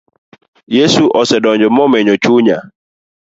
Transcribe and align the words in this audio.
Yesu 0.77 1.03
osedonjo 1.21 1.67
momenyo 1.77 2.13
chunya 2.23 2.57